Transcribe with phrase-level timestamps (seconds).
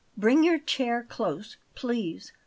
[0.17, 2.31] Bring your chair close, please.